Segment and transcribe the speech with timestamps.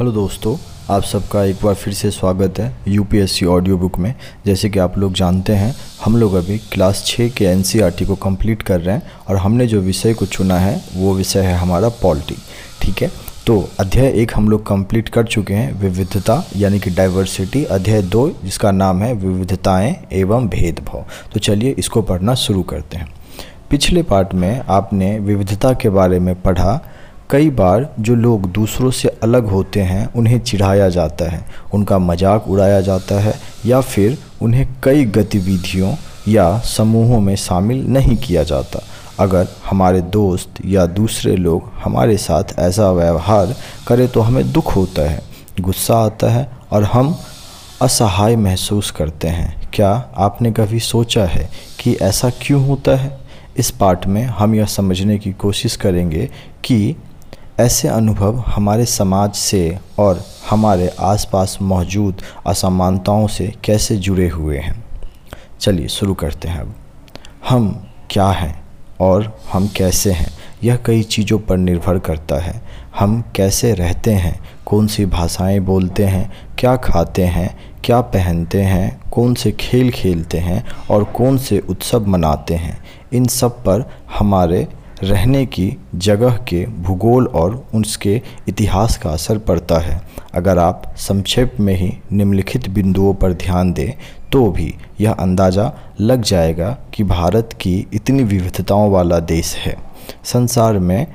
[0.00, 0.56] Hello दोस्तों,
[0.90, 4.14] आप सबका एक बार फिर से स्वागत है यूपीएससी ऑडियो बुक में।
[4.46, 8.62] जैसे कि आप लोग जानते हैं, हम लोग अभी क्लास छः के एनसीईआरटी को कंप्लीट
[8.62, 12.36] कर रहे हैं और हमने जो विषय को चुना है, वो विषय है हमारा पॉलिटी,
[12.82, 13.10] ठीक है?
[13.46, 18.28] तो अध्याय एक हम लोग कंप्लीट कर चुके हैं, विविधता यानी कि डाइवर्सिटी अध्याय दो
[18.44, 21.04] जिसका नाम है विविधताएँ एवं भेदभाव।
[21.34, 23.12] तो चलिए इसको पढ़ना शुरू करते हैं।
[23.70, 26.80] पिछले पार्ट में आपने विविधता के बारे में पढ़ा
[27.30, 32.48] कई बार जो लोग दूसरों से अलग होते हैं, उन्हें चिढ़ाया जाता है, उनका मज़ाक
[32.48, 33.34] उड़ाया जाता है,
[33.66, 35.94] या फिर उन्हें कई गतिविधियों
[36.28, 38.82] या समूहों में शामिल नहीं किया जाता।
[39.18, 43.54] अगर हमारे दोस्त या दूसरे लोग हमारे साथ ऐसा व्यवहार
[43.88, 45.22] करें तो हमें दुख होता है,
[45.60, 47.16] गुस्सा आता है और हम
[47.82, 51.48] असहाय महसूस करते हैं। क्या आपने कभी सोचा है
[51.80, 53.18] कि ऐसा क्यों होता है?
[53.58, 56.28] इस पार्ट में हम यह समझने की कोशिश करेंगे
[56.64, 56.96] कि
[57.60, 64.84] ऐसे अनुभव हमारे समाज से और हमारे आसपास मौजूद असमानताओं से कैसे जुड़े हुए हैं?
[65.60, 66.74] चलिए शुरू करते हैं अब।
[67.48, 68.62] हम क्या हैं
[69.00, 70.30] और हम कैसे हैं?
[70.64, 72.62] यह कई चीज़ों पर निर्भर करता है।
[72.98, 74.40] हम कैसे रहते हैं?
[74.66, 76.32] कौन सी भाषाएँ बोलते हैं?
[76.58, 77.58] क्या खाते हैं?
[77.84, 79.00] क्या पहनते हैं?
[79.12, 80.66] कौन से खेल खेलते हैं?
[80.90, 82.84] और कौन से उत्सव मनाते हैं?
[83.12, 84.68] इन सब पर हमारे
[85.02, 90.00] रहने की जगह के भूगोल और उसके इतिहास का असर पड़ता है।
[90.34, 93.92] अगर आप संक्षेप में ही निम्नलिखित बिंदुओं पर ध्यान दें
[94.32, 99.76] तो भी यह अंदाज़ा लग जाएगा कि भारत की इतनी विविधताओं वाला देश है।
[100.24, 101.06] संसार में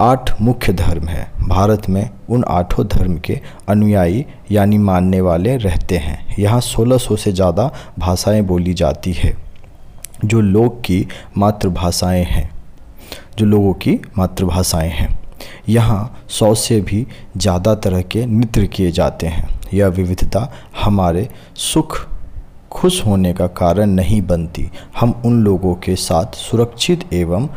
[0.00, 5.96] आठ मुख्य धर्म है। भारत में उन आठों धर्म के अनुयायी यानी मानने वाले रहते
[5.98, 9.36] हैं। यहाँ 1600 से ज़्यादा भाषाएँ बोली जाती है,
[10.24, 11.06] जो लोग की
[11.38, 12.50] मातृभाषाएँ हैं।
[13.38, 15.18] जो लोगों की मातृभाषाएँ हैं।
[15.68, 17.06] यहाँ सौ से भी
[17.36, 20.52] ज़्यादा तरह के नृत्य किए जाते हैं। यह विविधता
[20.84, 22.06] हमारे सुख,
[22.72, 27.48] खुश होने का कारण नहीं बनती। हम उन लोगों के साथ सुरक्षित एवं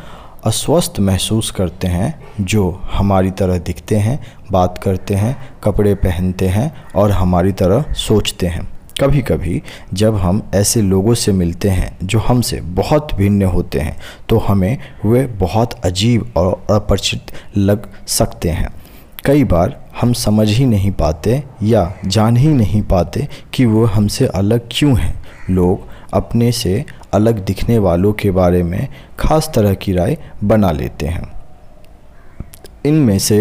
[0.45, 4.19] अस्वस्थ महसूस करते हैं, जो हमारी तरह दिखते हैं,
[4.51, 9.61] बात करते हैं, कपड़े पहनते हैं और हमारी तरह सोचते हैं। कभी कभी
[9.93, 13.97] जब हम ऐसे लोगों से मिलते हैं जो हमसे बहुत भिन्न होते हैं
[14.29, 18.69] तो हमें वे बहुत अजीब और अपरिचित लग सकते हैं।
[19.25, 24.27] कई बार हम समझ ही नहीं पाते या जान ही नहीं पाते कि वो हमसे
[24.27, 25.13] अलग क्यों हैं।
[25.49, 26.83] लोग अपने से
[27.13, 28.87] अलग दिखने वालों के बारे में
[29.19, 31.27] ख़ास तरह की राय बना लेते हैं।
[32.85, 33.39] इनमें से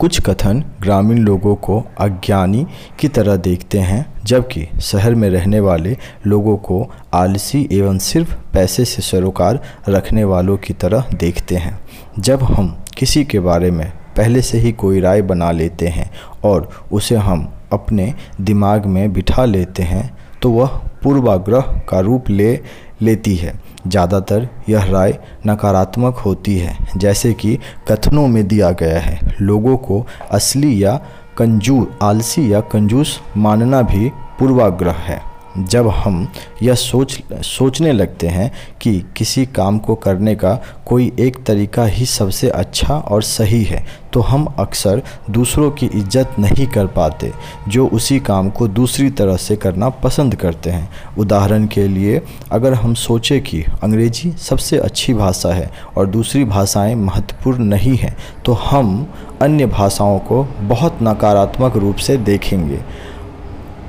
[0.00, 2.66] कुछ कथन ग्रामीण लोगों को अज्ञानी
[2.98, 5.96] की तरह देखते हैं, जबकि शहर में रहने वाले
[6.26, 11.78] लोगों को आलसी एवं सिर्फ़ पैसे से सरोकार रखने वालों की तरह देखते हैं।
[12.18, 16.10] जब हम किसी के बारे में पहले से ही कोई राय बना लेते हैं
[16.44, 22.60] और उसे हम अपने दिमाग में बिठा लेते हैं तो वह पूर्वाग्रह का रूप ले
[23.02, 23.52] लेती है।
[23.86, 27.58] ज़्यादातर यह राय नकारात्मक होती है, जैसे कि
[27.88, 31.00] कथनों में दिया गया है। लोगों को असली या
[31.38, 36.26] कंजूस, आलसी या कंजूस मानना भी पूर्वाग्रह है। जब हम
[36.62, 38.50] यह सोच, सोचने लगते हैं
[38.82, 40.54] कि किसी काम को करने का
[40.86, 46.34] कोई एक तरीका ही सबसे अच्छा और सही है तो हम अक्सर दूसरों की इज़्ज़त
[46.38, 47.30] नहीं कर पाते,
[47.68, 50.88] जो उसी काम को दूसरी तरह से करना पसंद करते हैं।
[51.18, 52.20] उदाहरण के लिए,
[52.52, 58.16] अगर हम सोचें कि अंग्रेज़ी सबसे अच्छी भाषा है और दूसरी भाषाएँ महत्वपूर्ण नहीं हैं
[58.44, 59.06] तो हम
[59.42, 62.80] अन्य भाषाओं को बहुत नकारात्मक रूप से देखेंगे।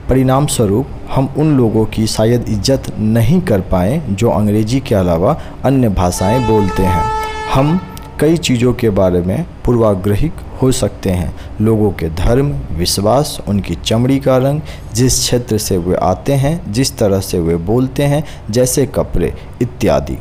[0.09, 5.41] परिणाम स्वरूप हम उन लोगों की शायद इज़्ज़त नहीं कर पाएँ जो अंग्रेज़ी के अलावा
[5.66, 7.03] अन्य भाषाएँ बोलते हैं।
[7.53, 7.79] हम
[8.19, 14.19] कई चीज़ों के बारे में पूर्वाग्रहिक हो सकते हैं। लोगों के धर्म, विश्वास, उनकी चमड़ी
[14.19, 14.61] का रंग,
[14.93, 20.17] जिस क्षेत्र से वे आते हैं, जिस तरह से वे बोलते हैं, जैसे कपड़े, इत्यादि।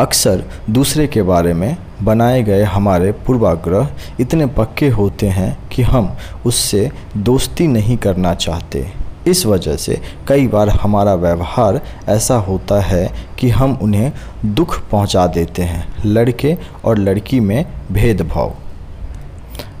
[0.00, 3.88] अक्सर दूसरे के बारे में बनाए गए हमारे पूर्वाग्रह
[4.20, 6.16] इतने पक्के होते हैं कि हम
[6.46, 8.86] उससे दोस्ती नहीं करना चाहते।
[9.26, 14.12] इस वजह से कई बार हमारा व्यवहार ऐसा होता है कि हम उन्हें
[14.44, 18.54] दुख पहुँचा देते हैं, लड़के और लड़की में भेदभाव।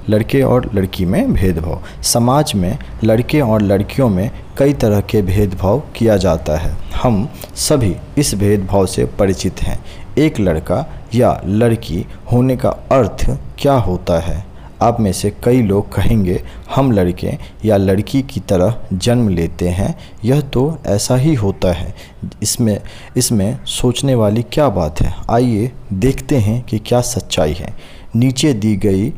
[0.08, 5.82] लड़के और लड़की में भेदभाव। समाज में लड़के और लड़कियों में कई तरह के भेदभाव
[5.96, 9.78] किया जाता है। हम सभी इस भेदभाव से परिचित हैं।
[10.18, 10.84] एक लड़का
[11.14, 14.46] या लड़की होने का अर्थ क्या होता है?
[14.82, 16.42] आप में से कई लोग कहेंगे,
[16.74, 17.30] हम लड़के
[17.64, 19.94] या लड़की की तरह जन्म लेते हैं,
[20.24, 21.94] यह तो ऐसा ही होता है।
[22.42, 22.80] इसमें
[23.16, 25.14] इसमें सोचने वाली क्या बात है?
[25.30, 27.74] आइए देखते हैं कि क्या सच्चाई है।
[28.16, 29.12] नीचे दी गई,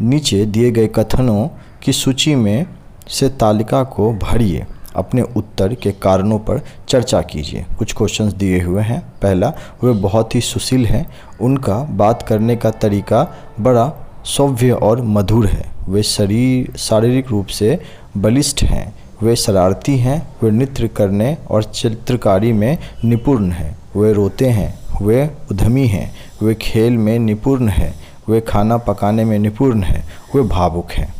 [0.00, 1.48] नीचे दिए गए कथनों
[1.82, 2.66] की सूची में
[3.08, 4.66] से तालिका को भरिए।
[4.96, 9.52] अपने उत्तर के कारणों पर चर्चा कीजिए। कुछ क्वेश्चंस दिए हुए हैं। पहला,
[9.84, 11.06] वे बहुत ही सुशील हैं।
[11.40, 13.92] उनका बात करने का तरीका बड़ा
[14.24, 17.80] सौभ्य और मधुर है। वे शरीर शारीरिक रूप से
[18.16, 24.48] बलिष्ठ हैं। वे शरारती हैं। वे नृत्य करने और चित्रकारी में निपुण हैं। वे रोते
[24.48, 26.12] हैं। वे उद्यमी हैं।
[26.42, 27.94] वे खेल में निपुण हैं।
[28.28, 31.14] वे खाना पकाने में निपुण हैं। वे भावुक हैं।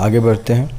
[0.00, 0.70] आगे बढ़ते हैं।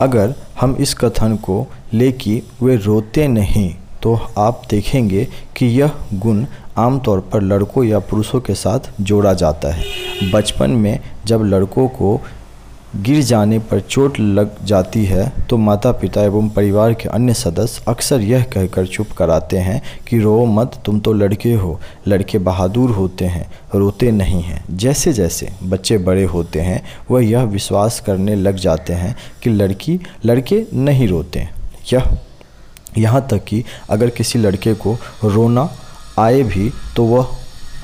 [0.00, 5.90] अगर हम इस कथन को ले कि वे रोते नहीं तो आप देखेंगे कि यह
[6.14, 6.44] गुण
[6.76, 9.84] आमतौर पर लड़कों या पुरुषों के साथ जोड़ा जाता है।
[10.32, 12.20] बचपन में जब लड़कों को
[12.96, 17.82] गिर जाने पर चोट लग जाती है तो माता पिता एवं परिवार के अन्य सदस्य
[17.88, 21.78] अक्सर यह कहकर चुप कराते हैं कि रो मत, तुम तो लड़के हो,
[22.08, 27.42] लड़के बहादुर होते हैं, रोते नहीं हैं। जैसे जैसे बच्चे बड़े होते हैं, वह यह
[27.44, 31.48] विश्वास करने लग जाते हैं कि लड़की, लड़के नहीं रोते।
[31.92, 32.16] यह,
[32.98, 35.68] यहाँ तक कि अगर किसी लड़के को रोना
[36.18, 37.34] आए भी तो वह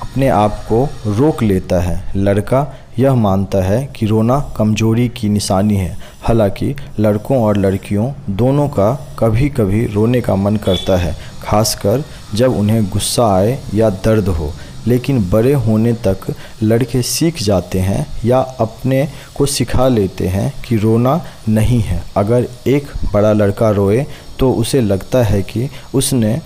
[0.01, 2.61] अपने आप को रोक लेता है। लड़का
[2.99, 9.15] यह मानता है कि रोना कमज़ोरी की निशानी है। हालाँकि लड़कों और लड़कियों दोनों का
[9.19, 12.03] कभी कभी रोने का मन करता है, खासकर
[12.35, 14.53] जब उन्हें गुस्सा आए या दर्द हो।
[14.87, 16.17] लेकिन बड़े होने तक
[16.63, 22.47] लड़के सीख जाते हैं या अपने को सिखा लेते हैं कि रोना नहीं है। अगर
[22.67, 24.05] एक बड़ा लड़का रोए
[24.39, 26.39] तो उसे लगता है कि उसने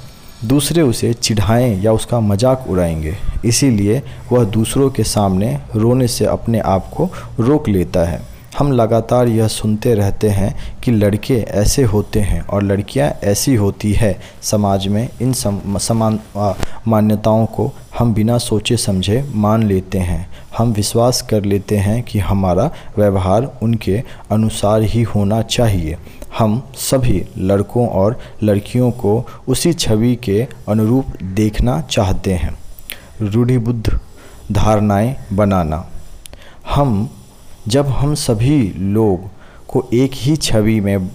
[0.45, 4.01] दूसरे उसे चिढ़ाएँ या उसका मज़ाक उड़ाएँगे। इसीलिए
[4.31, 8.21] वह दूसरों के सामने रोने से अपने आप को रोक लेता है।
[8.57, 10.53] हम लगातार यह सुनते रहते हैं
[10.83, 16.19] कि लड़के ऐसे होते हैं और लड़कियाँ ऐसी होती है। समाज में इन सम, समान
[16.87, 22.19] मान्यताओं को हम बिना सोचे समझे मान लेते हैं। हम विश्वास कर लेते हैं कि
[22.19, 25.97] हमारा व्यवहार उनके अनुसार ही होना चाहिए।
[26.37, 32.57] हम सभी लड़कों और लड़कियों को उसी छवि के अनुरूप देखना चाहते हैं।
[33.21, 33.99] रूढ़िबुद्ध
[34.51, 35.89] धारणाएँ बनाना।
[36.69, 37.09] हम,
[37.67, 39.29] जब हम सभी लोग
[39.67, 41.07] को एक ही छवि में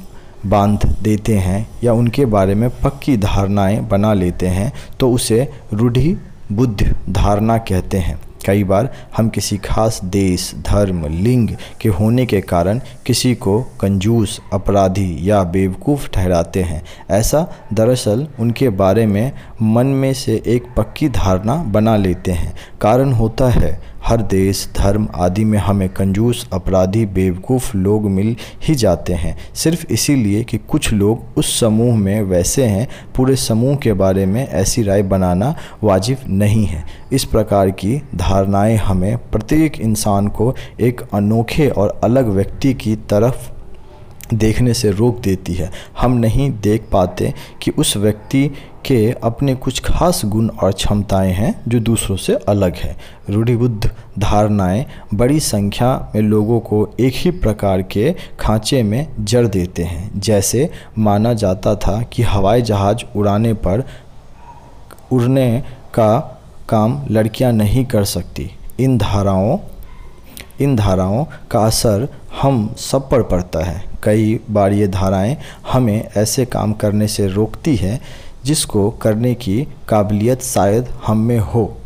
[0.47, 6.17] बाँध देते हैं या उनके बारे में पक्की धारणाएँ बना लेते हैं तो उसे रूढ़ि
[6.53, 11.49] बुद्ध धारणा कहते हैं। कई बार हम किसी खास देश, धर्म, लिंग
[11.81, 18.69] के होने के कारण किसी को कंजूस, अपराधी या बेवकूफ़ ठहराते हैं। ऐसा दरअसल उनके
[18.69, 24.23] बारे में मन में से एक पक्की धारणा बना लेते हैं। कारण होता है हर
[24.23, 28.37] देश, धर्म आदि में हमें कंजूस, अपराधी, बेवकूफ़ लोग मिल
[28.69, 33.77] ही जाते हैं। सिर्फ़ इसीलिए कि कुछ लोग उस समूह में वैसे हैं, पूरे समूह
[33.77, 39.81] के बारे में ऐसी राय बनाना वाजिब नहीं है। इस प्रकार की धारणाएँ हमें प्रत्येक
[39.81, 43.52] इंसान को एक अनोखे और अलग व्यक्ति की तरफ़
[44.33, 48.51] देखने से रोक देती है। हम नहीं देख पाते कि उस व्यक्ति
[48.87, 52.97] के अपने कुछ खास गुण और क्षमताएँ हैं जो दूसरों से अलग है।
[53.31, 59.83] रूढ़िबुद्ध धारणाएँ बड़ी संख्या में लोगों को एक ही प्रकार के खांचे में जड़ देते
[59.83, 63.85] हैं। जैसे माना जाता था कि हवाई जहाज़ उड़ाने पर
[65.13, 65.63] उड़ने
[65.95, 68.51] का काम लड़कियाँ नहीं कर सकती।
[68.81, 69.59] इन धाराओं
[70.63, 72.09] इन धाराओं का असर
[72.43, 75.37] हम सब पर पड़ता है। कई बार ये धाराएँ
[75.73, 78.01] हमें ऐसे काम करने से रोकती है,
[78.45, 81.77] जिसको करने की काबिलियत शायद हम में हो।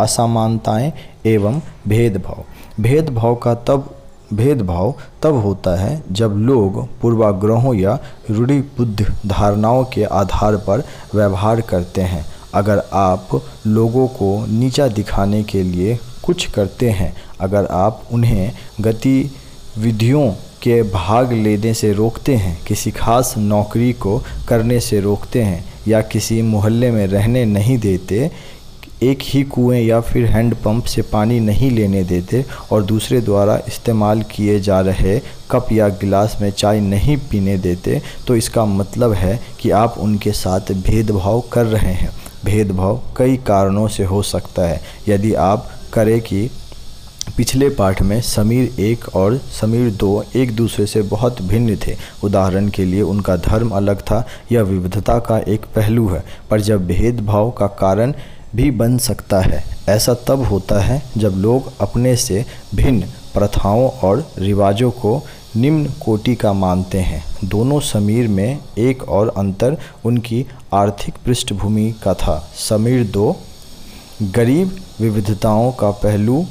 [0.00, 0.92] असमानताएँ
[1.26, 2.44] एवं भेदभाव।
[2.82, 3.96] भेदभाव का तब,
[4.34, 7.98] भेदभाव तब होता है जब लोग पूर्वाग्रहों या
[8.30, 10.84] रूढ़िबुद्ध धारणाओं के आधार पर
[11.14, 13.28] व्यवहार करते हैं। अगर आप
[13.66, 20.30] लोगों को नीचा दिखाने के लिए कुछ करते हैं। अगर आप उन्हें गतिविधियों
[20.62, 24.18] के भाग लेने से रोकते हैं, किसी खास नौकरी को
[24.48, 28.30] करने से रोकते हैं या किसी मोहल्ले में रहने नहीं देते,
[29.02, 34.22] एक ही कुएँ या फिर हैंडपंप से पानी नहीं लेने देते और दूसरे द्वारा इस्तेमाल
[34.22, 35.18] किए जा रहे
[35.50, 40.32] कप या गिलास में चाय नहीं पीने देते तो इसका मतलब है कि आप उनके
[40.32, 42.10] साथ भेदभाव कर रहे हैं।
[42.44, 46.48] भेदभाव कई कारणों से हो सकता है। यदि आप करें कि
[47.36, 52.68] पिछले पाठ में समीर एक और समीर दो एक दूसरे से बहुत भिन्न थे। उदाहरण
[52.68, 57.50] के लिए उनका धर्म अलग था, यह विविधता का एक पहलू है, पर जब भेदभाव
[57.50, 58.12] का कारण
[58.54, 64.26] भी बन सकता है, ऐसा तब होता है जब लोग अपने से भिन्न प्रथाओं और
[64.38, 65.20] रिवाजों को
[65.56, 72.14] निम्न कोटि का मानते हैं। दोनों समीर में एक और अंतर उनकी आर्थिक पृष्ठभूमि का
[72.14, 73.36] था। समीर दो,
[74.22, 76.44] गरीब विविधताओं का पहलू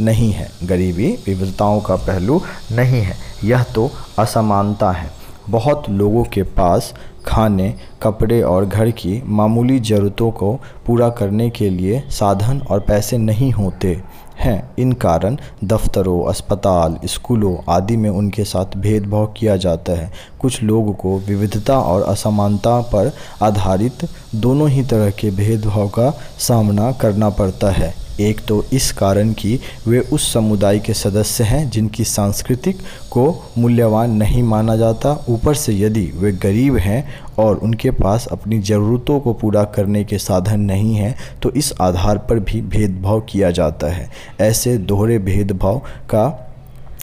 [0.00, 2.42] नहीं है। गरीबी विविधताओं का पहलू
[2.72, 5.10] नहीं है। यह तो असमानता है।
[5.50, 6.94] बहुत लोगों के पास
[7.26, 13.18] खाने, कपड़े और घर की मामूली ज़रूरतों को पूरा करने के लिए साधन और पैसे
[13.18, 14.02] नहीं होते।
[14.40, 20.62] हैं। इन कारण दफ्तरों, अस्पताल, स्कूलों आदि में उनके साथ भेदभाव किया जाता है। कुछ
[20.62, 27.30] लोगों को विविधता और असमानता पर आधारित दोनों ही तरह के भेदभाव का सामना करना
[27.30, 32.78] पड़ता है। एक तो इस कारण कि वे उस समुदाय के सदस्य हैं जिनकी सांस्कृतिक
[33.10, 33.24] को
[33.58, 37.04] मूल्यवान नहीं माना जाता। ऊपर से यदि वे गरीब हैं
[37.38, 42.18] और उनके पास अपनी ज़रूरतों को पूरा करने के साधन नहीं हैं तो इस आधार
[42.20, 44.08] पर भी भेदभाव किया जाता है।
[44.40, 45.78] ऐसे दोहरे भेदभाव
[46.10, 46.28] का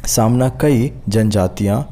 [0.08, 1.86] सामना कई जनजातियाँ,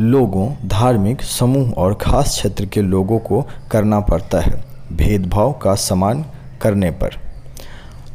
[0.00, 4.62] लोगों, धार्मिक समूह और ख़ास क्षेत्र के लोगों को करना पड़ता है।
[4.92, 6.24] भेदभाव का समान
[6.62, 7.20] करने पर।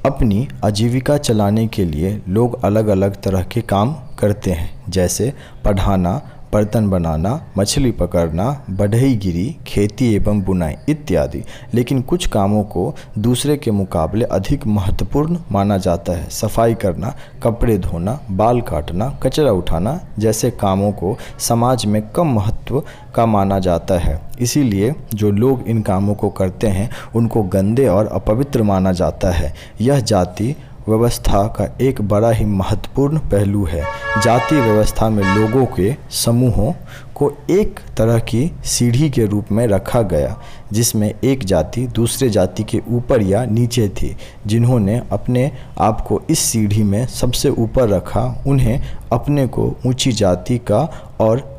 [0.06, 5.34] अपनी आजीविका चलाने के लिए लोग अलग अलग तरह के काम करते हैं, जैसे
[5.66, 6.22] पढ़ाना,
[6.54, 13.72] बर्तन बनाना, मछली पकड़ना, बढ़ईगिरी, खेती एवं बुनाई इत्यादि। लेकिन कुछ कामों को दूसरे के
[13.72, 20.52] मुकाबले अधिक महत्वपूर्ण माना जाता है। सफ़ाई करना, कपड़े धोना, बाल काटना, कचरा उठाना जैसे
[20.52, 22.28] कामों को समाज में कम
[22.72, 22.84] महत्व
[23.16, 28.08] का माना जाता है। इसीलिए जो लोग इन कामों को करते हैं, उनको गंदे और
[28.08, 30.56] अपवित्र माना जाता है। यह जाति
[30.90, 33.84] व्यवस्था का एक बड़ा ही महत्वपूर्ण पहलू है।
[34.24, 36.72] जाति व्यवस्था में लोगों के समूहों
[37.16, 40.38] को एक तरह की सीढ़ी के रूप में रखा गया,
[40.74, 44.16] जिसमें एक जाति दूसरे जाति के ऊपर या नीचे थी,
[44.48, 48.82] जिन्होंने अपने आप को इस सीढ़ी में सबसे ऊपर रखा। उन्हें
[49.12, 51.57] अपने को ऊँची जाति का और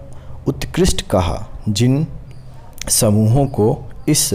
[0.49, 2.07] उत्कृष्ट कहा, जिन
[2.89, 4.35] समूहों को इस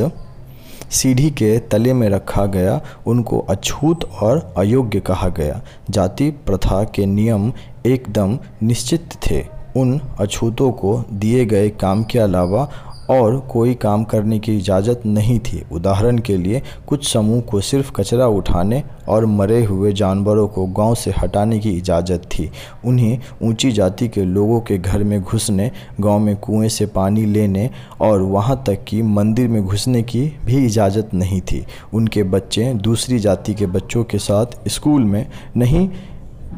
[0.91, 7.05] सीढ़ी के तले में रखा गया, उनको अछूत और अयोग्य कहा गया। जाति प्रथा के
[7.05, 7.53] नियम
[7.85, 9.45] एकदम निश्चित थे।
[9.77, 12.69] उन अछूतों को दिए गए काम के अलावा
[13.09, 17.91] और कोई काम करने की इजाज़त नहीं थी। उदाहरण के लिए, कुछ समूह को सिर्फ़
[17.91, 22.51] कचरा उठाने और मरे हुए जानवरों को गाँव से हटाने की इजाज़त थी।
[22.85, 27.69] उन्हें ऊँची जाति के लोगों के घर में घुसने, गाँव में कुएँ से पानी लेने
[28.01, 33.19] और वहाँ तक कि मंदिर में घुसने की भी इजाज़त नहीं थी। उनके बच्चे दूसरी
[33.19, 35.89] जाति के बच्चों के साथ स्कूल में नहीं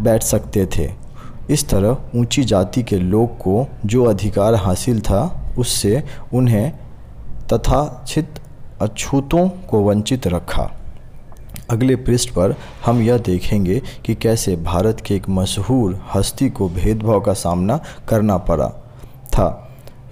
[0.01, 0.89] बैठ सकते थे।
[1.49, 6.71] इस तरह ऊँची जाति के लोग को जो अधिकार हासिल था उससे उन्हें
[7.53, 8.41] तथाचित
[8.81, 10.71] अछूतों को वंचित रखा।
[11.69, 17.21] अगले पृष्ठ पर हम यह देखेंगे कि कैसे भारत के एक मशहूर हस्ती को भेदभाव
[17.21, 18.67] का सामना करना पड़ा
[19.25, 19.64] था।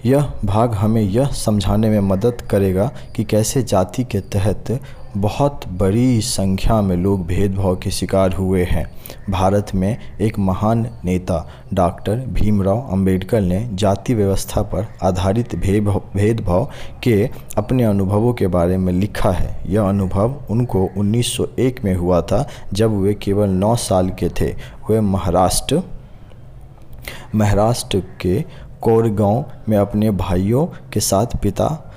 [0.06, 4.80] यह भाग हमें यह समझाने में मदद करेगा कि कैसे जाति के तहत
[5.16, 8.84] बहुत बड़ी संख्या में लोग भेदभाव के शिकार हुए हैं।
[9.30, 16.70] भारत में एक महान नेता, डॉक्टर भीमराव अंबेडकर ने जाति व्यवस्था पर आधारित भेदभाव
[17.02, 22.48] के अपने अनुभवों के बारे में लिखा है। यह अनुभव उनको 1901 में हुआ था,
[22.72, 24.54] जब वे केवल 9 साल के थे।
[24.90, 25.82] वे महाराष्ट्र
[27.34, 28.44] महाराष्ट्र के
[28.84, 31.90] कोरगांव में अपने भाइयों के साथ पिता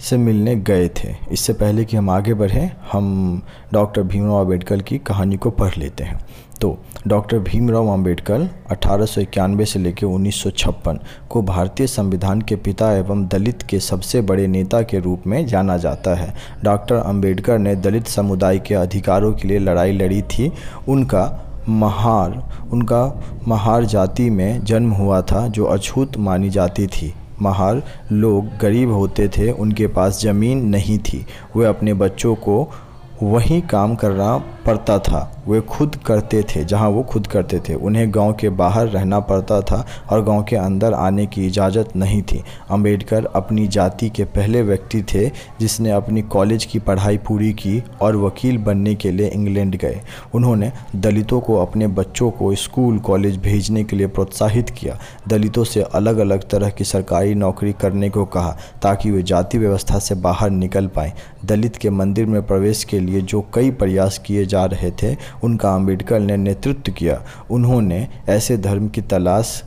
[0.00, 4.98] से मिलने गए थे। इससे पहले कि हम आगे बढ़ें, हम डॉक्टर भीमराव अंबेडकर की
[4.98, 6.20] कहानी को पढ़ लेते हैं।
[6.60, 10.98] तो डॉक्टर भीमराव अंबेडकर अठारह सौ इक्यानवे से लेकर उन्नीस सौ छप्पन
[11.30, 15.76] को भारतीय संविधान के पिता एवं दलित के सबसे बड़े नेता के रूप में जाना
[15.76, 20.52] जाता है। डॉक्टर अंबेडकर ने दलित समुदाय के अधिकारों के लिए लड़ाई लड़ी थी।
[20.88, 21.24] उनका
[21.68, 28.46] महार, उनका महार जाति में जन्म हुआ था, जो अछूत मानी जाती थी। महार लोग
[28.60, 31.26] गरीब होते थे, उनके पास ज़मीन नहीं थी।
[31.56, 32.72] वे अपने बच्चों को
[33.22, 34.36] वही काम करना
[34.66, 38.86] पड़ता था। वे खुद करते थे, जहाँ वो खुद करते थे। उन्हें गाँव के बाहर
[38.86, 44.08] रहना पड़ता था और गाँव के अंदर आने की इजाज़त नहीं थी। अंबेडकर अपनी जाति
[44.10, 45.28] के पहले व्यक्ति थे,
[45.60, 50.00] जिसने अपनी कॉलेज की पढ़ाई पूरी की और वकील बनने के लिए इंग्लैंड गए।
[50.34, 54.98] उन्होंने दलितों को अपने बच्चों को स्कूल, कॉलेज भेजने के लिए प्रोत्साहित किया।
[55.28, 59.98] दलितों से अलग अलग तरह की सरकारी नौकरी करने को कहा, ताकि वे जाति व्यवस्था
[59.98, 61.12] से बाहर निकल पाएँ।
[61.44, 65.74] दलित के मंदिर में प्रवेश के लिए जो कई प्रयास किए जा रहे थे, उनका
[65.74, 69.62] अंबेडकर ने नेतृत्व किया। उन्होंने ऐसे धर्म की तलाश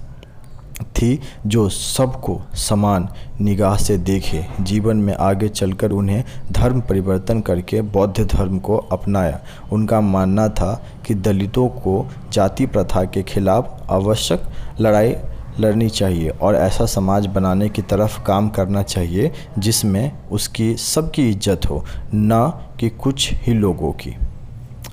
[0.81, 3.07] थी जो सबको समान
[3.41, 9.39] निगाह से देखे। जीवन में आगे चलकर उन्हें धर्म परिवर्तन करके बौद्ध धर्म को अपनाया।
[9.71, 14.41] उनका मानना था कि दलितों को जाति प्रथा के खिलाफ आवश्यक
[14.81, 15.15] लड़ाई
[15.59, 21.65] लड़नी चाहिए और ऐसा समाज बनाने की तरफ़ काम करना चाहिए जिसमें उसकी सबकी इज़्ज़त
[21.65, 21.83] हो,
[22.13, 24.15] न कि कुछ ही लोगों की।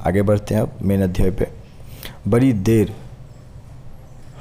[0.06, 1.48] आगे बढ़ते हैं अब मेन अध्याय पे।
[2.28, 2.94] बड़ी देर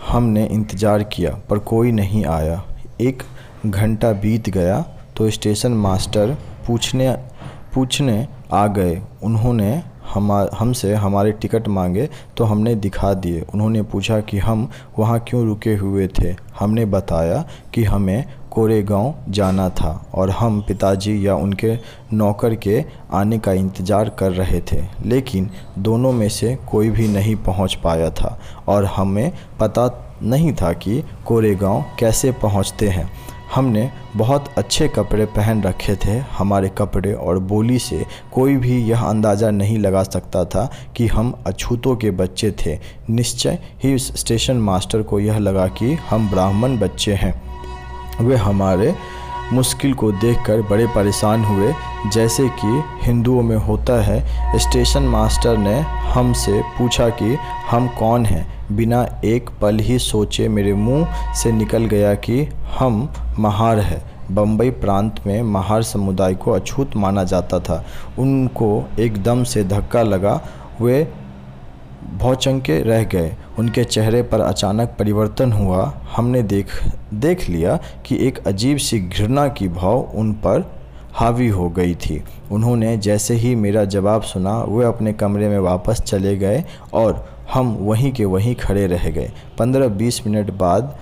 [0.07, 2.63] हमने इंतज़ार किया, पर कोई नहीं आया।
[3.01, 3.23] एक
[3.65, 4.81] घंटा बीत गया
[5.17, 6.37] तो स्टेशन मास्टर
[6.67, 7.11] पूछने
[7.73, 9.81] पूछने आ गए। उन्होंने
[10.13, 15.45] हम, हमसे हमारे टिकट मांगे तो हमने दिखा दिए। उन्होंने पूछा कि हम वहाँ क्यों
[15.45, 16.35] रुके हुए थे?
[16.59, 21.75] हमने बताया कि हमें कोरेगांव जाना था और हम पिताजी या उनके
[22.13, 25.49] नौकर के आने का इंतज़ार कर रहे थे, लेकिन
[25.79, 28.37] दोनों में से कोई भी नहीं पहुँच पाया था
[28.67, 29.89] और हमें पता
[30.23, 33.09] नहीं था कि कोरेगांव कैसे पहुँचते हैं।
[33.55, 39.01] हमने बहुत अच्छे कपड़े पहन रखे थे। हमारे कपड़े और बोली से कोई भी यह
[39.01, 42.77] अंदाज़ा नहीं लगा सकता था कि हम अछूतों के बच्चे थे।
[43.09, 47.33] निश्चय ही स्टेशन मास्टर को यह लगा कि हम ब्राह्मण बच्चे हैं।
[48.21, 48.93] वे हमारे
[49.53, 51.73] मुश्किल को देखकर बड़े परेशान हुए।
[52.13, 54.25] जैसे कि हिंदुओं में होता है,
[54.59, 57.37] स्टेशन मास्टर ने हमसे पूछा कि
[57.71, 58.75] हम कौन हैं?
[58.75, 64.69] बिना एक पल ही सोचे मेरे मुँह से निकल गया कि हम महार है। बम्बई
[64.69, 67.85] प्रांत में महार समुदाय को अछूत माना जाता था।
[68.19, 70.41] उनको एकदम से धक्का लगा।
[70.81, 71.13] वे
[72.17, 76.67] भौचंके रह गए। उनके चेहरे पर अचानक परिवर्तन हुआ। हमने देख
[77.13, 80.71] देख लिया कि एक अजीब सी घृणा की भाव उन पर
[81.13, 86.01] हावी हो गई थी। उन्होंने जैसे ही मेरा जवाब सुना, वे अपने कमरे में वापस
[86.01, 90.97] चले गए और हम वहीं के वहीं खड़े रह गए। पंद्रह बीस मिनट बाद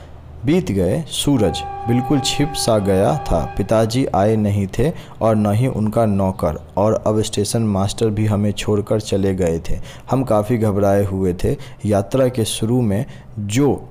[0.45, 4.91] बीत गए। सूरज बिल्कुल छिप सा गया था। पिताजी आए नहीं थे
[5.21, 9.79] और न ही उनका नौकर और अब स्टेशन मास्टर भी हमें छोड़कर चले गए थे।
[10.11, 11.55] हम काफ़ी घबराए हुए थे।
[11.85, 13.05] यात्रा के शुरू में
[13.39, 13.89] जो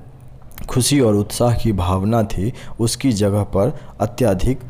[0.69, 4.61] खुशी और उत्साह की भावना थी, उसकी जगह पर अत्यधिक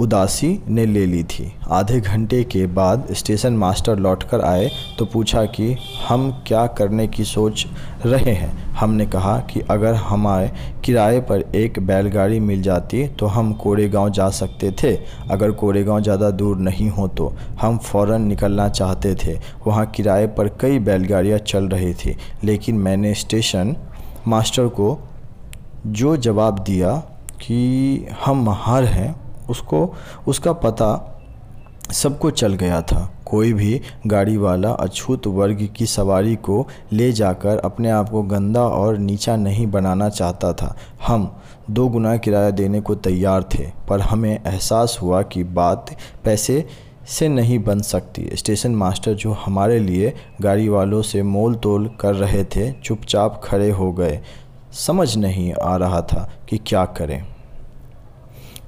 [0.00, 5.44] उदासी ने ले ली थी। आधे घंटे के बाद स्टेशन मास्टर लौटकर आए तो पूछा
[5.46, 5.76] कि,
[6.08, 7.66] हम क्या करने की सोच
[8.06, 8.52] रहे हैं?
[8.72, 10.50] हमने कहा कि, अगर हमारे
[10.84, 14.94] किराए पर एक बैलगाड़ी मिल जाती तो हम कोरेगांव जा सकते थे।
[15.30, 20.48] अगर कोरेगांव ज़्यादा दूर नहीं हो तो हम फ़ौरन निकलना चाहते थे। वहाँ किराए पर
[20.60, 23.76] कई बैलगाड़ियाँ चल रही थी, लेकिन मैंने स्टेशन
[24.28, 24.98] मास्टर को
[25.86, 26.96] जो जवाब दिया
[27.40, 29.14] कि, हम महार हैं
[29.50, 29.94] उसको,
[30.26, 31.14] उसका पता
[31.92, 37.58] सबको चल गया था। कोई भी गाड़ी वाला अछूत वर्ग की सवारी को ले जाकर
[37.58, 41.36] अपने आप को गंदा और नीचा नहीं बनाना चाहता था। हम
[41.70, 46.68] दो गुना किराया देने को तैयार थे, पर हमें एहसास हुआ कि बात पैसे
[47.08, 52.14] से नहीं बन सकती। स्टेशन मास्टर जो हमारे लिए गाड़ी वालों से मोल तोल कर
[52.14, 54.20] रहे थे, चुपचाप खड़े हो गए।
[54.72, 57.37] समझ नहीं आ रहा था कि क्या करें।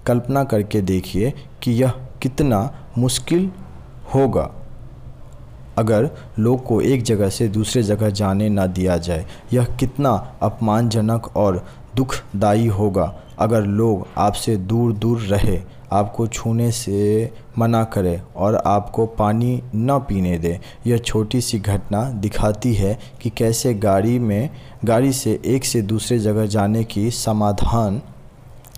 [0.06, 1.32] कल्पना करके देखिए
[1.62, 3.50] कि यह कितना मुश्किल
[4.14, 4.50] होगा।
[5.78, 10.10] अगर लोग को एक जगह से दूसरे जगह जाने ना दिया जाए, यह कितना
[10.42, 11.64] अपमानजनक और
[11.96, 15.60] दुखदायी होगा। अगर लोग आपसे दूर दूर रहे,
[15.92, 22.02] आपको छूने से मना करें और आपको पानी न पीने दें, यह छोटी सी घटना
[22.10, 24.50] दिखाती है कि कैसे गाड़ी में,
[24.84, 28.00] गाड़ी से एक से दूसरे जगह जाने की समाधान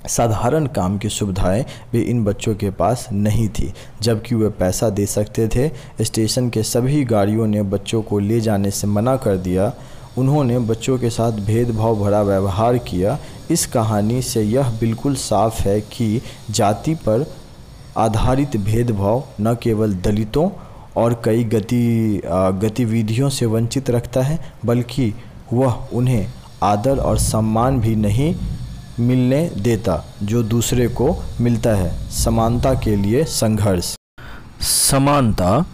[0.08, 5.06] साधारण काम की सुविधाएँ भी इन बच्चों के पास नहीं थी, जबकि वे पैसा दे
[5.06, 5.70] सकते थे।
[6.04, 9.72] स्टेशन के सभी गाड़ियों ने बच्चों को ले जाने से मना कर दिया।
[10.18, 13.18] उन्होंने बच्चों के साथ भेदभाव भरा व्यवहार किया।
[13.50, 17.26] इस कहानी से यह बिल्कुल साफ़ है कि जाति पर
[17.98, 20.48] आधारित भेदभाव न केवल दलितों
[20.96, 22.20] और कई गति
[22.62, 25.12] गतिविधियों से वंचित रखता है, बल्कि
[25.52, 26.26] वह उन्हें
[26.62, 28.34] आदर और सम्मान भी नहीं
[29.00, 33.94] मिलने देता, जो दूसरे को मिलता है। समानता के लिए संघर्ष।
[34.60, 35.64] समानता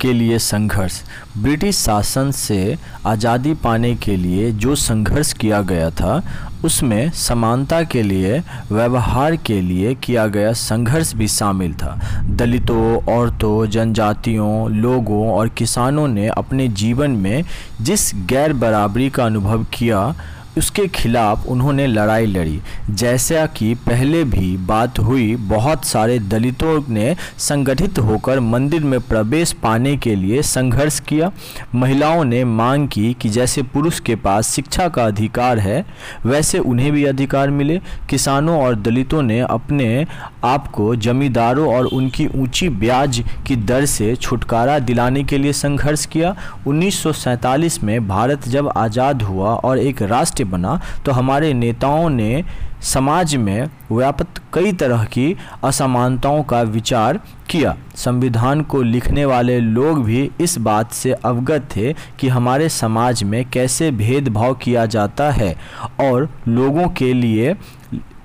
[0.00, 1.00] के लिए संघर्ष।
[1.38, 6.22] ब्रिटिश शासन से आज़ादी पाने के लिए जो संघर्ष किया गया था,
[6.64, 13.66] उसमें समानता के लिए, व्यवहार के लिए किया गया संघर्ष भी शामिल था। दलितों, औरतों,
[13.66, 17.44] जनजातियों, लोगों और किसानों ने अपने जीवन में
[17.80, 20.14] जिस गैर बराबरी का अनुभव किया
[20.58, 27.14] उसके खिलाफ उन्होंने लड़ाई लड़ी। जैसा कि पहले भी बात हुई, बहुत सारे दलितों ने
[27.38, 31.30] संगठित होकर मंदिर में प्रवेश पाने के लिए संघर्ष किया।
[31.74, 35.84] महिलाओं ने मांग की कि जैसे पुरुष के पास शिक्षा का अधिकार है,
[36.26, 40.06] वैसे उन्हें भी अधिकार मिले। किसानों और दलितों ने अपने
[40.44, 46.06] आप को जमींदारों और उनकी ऊँची ब्याज की दर से छुटकारा दिलाने के लिए संघर्ष
[46.06, 46.34] किया।
[46.66, 52.08] उन्नीस सौ सैंतालीस में भारत जब आज़ाद हुआ और एक राष्ट्र बना तो हमारे नेताओं
[52.10, 52.44] ने
[52.82, 60.02] समाज में व्याप्त कई तरह की असमानताओं का विचार किया। संविधान को लिखने वाले लोग
[60.04, 65.54] भी इस बात से अवगत थे कि हमारे समाज में कैसे भेदभाव किया जाता है
[66.00, 67.54] और लोगों के लिए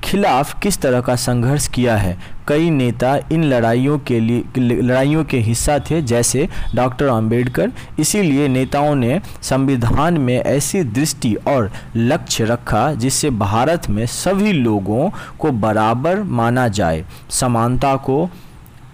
[0.03, 2.17] खिलाफ किस तरह का संघर्ष किया है?
[2.47, 8.95] कई नेता इन लड़ाइयों के लिए, लड़ाइयों के हिस्सा थे, जैसे डॉक्टर अंबेडकर इसीलिए नेताओं
[8.95, 15.09] ने संविधान में ऐसी दृष्टि और लक्ष्य रखा, जिससे भारत में सभी लोगों
[15.39, 18.29] को बराबर माना जाए। समानता को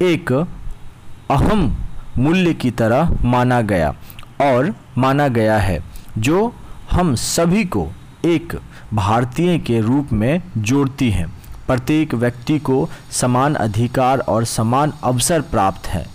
[0.02, 1.76] एक अहम
[2.18, 3.96] मूल्य की तरह माना गया
[4.42, 5.84] और माना गया है,
[6.18, 6.54] जो
[6.92, 7.88] हम सभी को
[8.26, 8.54] एक
[8.94, 11.28] भारतीय के रूप में जोड़ती हैं।
[11.68, 16.06] प्रत्येक व्यक्ति को समान अधिकार और समान अवसर प्राप्त है।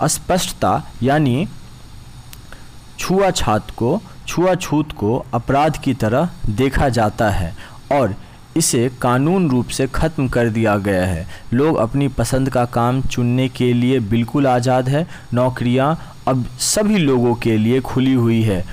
[0.00, 1.46] अस्पष्टता यानी
[2.98, 7.54] छुआछात को, छुआछूत को अपराध की तरह देखा जाता है
[7.92, 8.14] और
[8.56, 13.48] इसे कानून रूप से ख़त्म कर दिया गया है। लोग अपनी पसंद का काम चुनने
[13.48, 15.96] के लिए बिल्कुल आज़ाद है। नौकरियाँ
[16.28, 18.64] अब सभी लोगों के लिए खुली हुई है।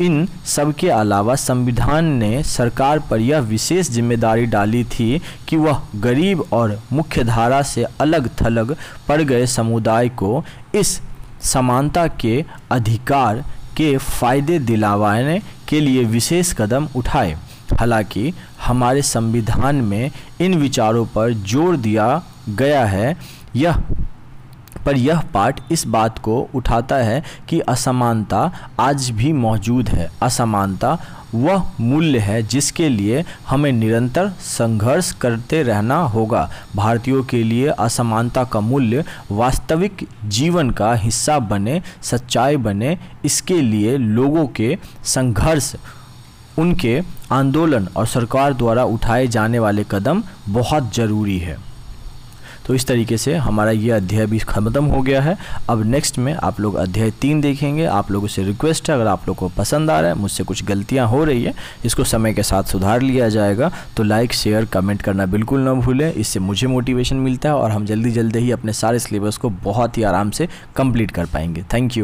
[0.00, 5.82] इन सब के अलावा संविधान ने सरकार पर यह विशेष ज़िम्मेदारी डाली थी कि वह
[5.96, 8.76] गरीब और मुख्यधारा से अलग थलग
[9.08, 11.00] पड़ गए समुदाय को इस
[11.42, 13.44] समानता के अधिकार
[13.76, 17.36] के फ़ायदे दिलावाने के लिए विशेष कदम उठाए।
[17.80, 18.32] हालाँकि,
[18.66, 23.16] हमारे संविधान में इन विचारों पर ज़ोर दिया गया है।
[23.56, 23.82] यह
[24.86, 30.98] पर यह पाठ इस बात को उठाता है कि असमानता आज भी मौजूद है। असमानता
[31.34, 38.44] वह मूल्य है जिसके लिए हमें निरंतर संघर्ष करते रहना होगा। भारतीयों के लिए असमानता
[38.44, 45.74] का मूल्य वास्तविक जीवन का हिस्सा बने, सच्चाई बने, इसके लिए लोगों के संघर्ष,
[46.58, 47.00] उनके
[47.32, 51.56] आंदोलन और सरकार द्वारा उठाए जाने वाले कदम बहुत ज़रूरी है।
[52.66, 55.36] तो इस तरीके से हमारा ये अध्याय भी ख़त्म हो गया है।
[55.70, 59.28] अब नेक्स्ट में आप लोग अध्याय तीन देखेंगे। आप लोगों से रिक्वेस्ट है, अगर आप
[59.28, 62.42] लोग को पसंद आ रहा है, मुझसे कुछ गलतियाँ हो रही है, इसको समय के
[62.42, 67.16] साथ सुधार लिया जाएगा। तो लाइक शेयर कमेंट करना बिल्कुल ना भूलें। इससे मुझे मोटिवेशन
[67.16, 70.48] मिलता है और हम जल्दी जल्दी ही अपने सारे सिलेबस को बहुत ही आराम से
[70.76, 71.90] कंप्लीट कर पाएँगे। Thank you